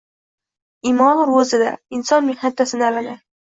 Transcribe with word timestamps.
Imon 0.91 1.21
roʻzada, 1.33 1.67
inson 1.99 2.27
mehnatda 2.31 2.69
sinaladi 2.73 3.15